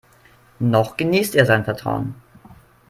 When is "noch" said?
0.57-0.97